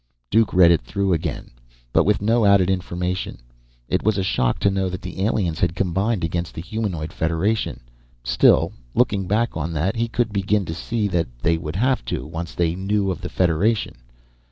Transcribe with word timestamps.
Duke 0.31 0.51
read 0.51 0.71
it 0.71 0.81
through 0.81 1.13
again, 1.13 1.51
but 1.93 2.05
with 2.05 2.23
no 2.23 2.43
added 2.45 2.71
information. 2.71 3.37
It 3.87 4.01
was 4.01 4.17
a 4.17 4.23
shock 4.23 4.57
to 4.61 4.71
know 4.71 4.89
that 4.89 5.03
the 5.03 5.23
aliens 5.23 5.59
had 5.59 5.75
combined 5.75 6.23
against 6.23 6.55
the 6.55 6.61
humanoid 6.63 7.13
Federation. 7.13 7.81
Still, 8.23 8.71
looking 8.95 9.27
back 9.27 9.55
on 9.55 9.73
that, 9.73 9.95
he 9.95 10.07
could 10.07 10.33
begin 10.33 10.65
to 10.65 10.73
see 10.73 11.07
that 11.09 11.27
they 11.43 11.55
would 11.55 11.75
have 11.75 12.03
to, 12.05 12.25
once 12.25 12.55
they 12.55 12.73
knew 12.73 13.11
of 13.11 13.21
the 13.21 13.29
Federation. 13.29 13.93